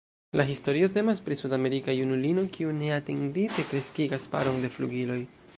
La 0.39 0.45
historio 0.51 0.87
temas 0.95 1.21
pri 1.27 1.37
sudamerika 1.41 1.95
junulino 1.99 2.47
kiu 2.57 2.73
neatendite 2.81 3.69
kreskigas 3.71 4.29
paron 4.37 4.63
de 4.65 4.77
flugiloj. 4.79 5.25